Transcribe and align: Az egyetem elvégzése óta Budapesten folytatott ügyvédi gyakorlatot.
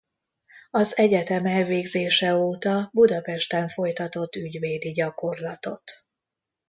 Az 0.71 0.97
egyetem 0.97 1.45
elvégzése 1.45 2.35
óta 2.35 2.89
Budapesten 2.93 3.67
folytatott 3.67 4.35
ügyvédi 4.35 4.91
gyakorlatot. 4.91 5.83